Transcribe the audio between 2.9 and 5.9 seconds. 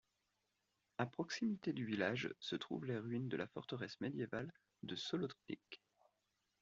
ruines de la forteresse médiévale de Solotnik.